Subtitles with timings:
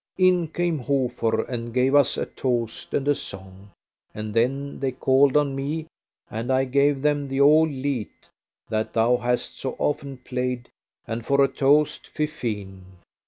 [0.17, 3.69] In came Hofer and gave us a toast and a song,
[4.15, 5.85] and then they called on me,
[6.27, 8.07] and I gave them the old Lied,
[8.67, 10.69] that thou hast so often played,
[11.05, 12.83] and for a toast, 'Fifine.'